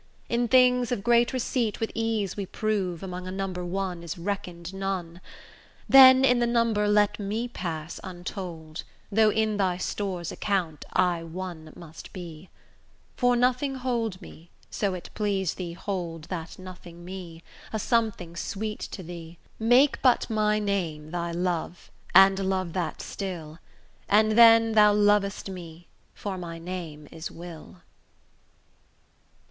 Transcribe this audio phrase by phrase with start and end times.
[0.29, 4.73] In things of great receipt with ease we prove Among a number one is reckon'd
[4.73, 5.21] none:
[5.87, 11.71] Then in the number let me pass untold, Though in thy store's account I one
[11.75, 12.49] must be;
[13.15, 18.79] For nothing hold me, so it please thee hold That nothing me, a something sweet
[18.79, 23.59] to thee: Make but my name thy love, and love that still,
[24.09, 27.83] And then thou lov'st me for my name is 'Will.